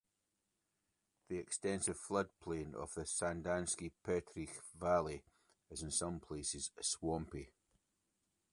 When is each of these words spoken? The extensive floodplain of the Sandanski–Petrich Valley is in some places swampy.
The 1.27 1.37
extensive 1.37 1.95
floodplain 1.99 2.73
of 2.73 2.95
the 2.95 3.03
Sandanski–Petrich 3.03 4.49
Valley 4.75 5.23
is 5.69 5.83
in 5.83 5.91
some 5.91 6.19
places 6.19 6.71
swampy. 6.81 7.51